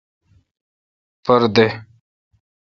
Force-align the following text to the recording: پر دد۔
پر 1.23 1.41
دد۔ 1.55 1.71